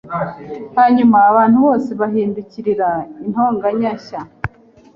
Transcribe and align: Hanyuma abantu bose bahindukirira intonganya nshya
Hanyuma 0.77 1.17
abantu 1.29 1.57
bose 1.65 1.89
bahindukirira 2.01 2.89
intonganya 3.25 3.89
nshya 3.97 4.21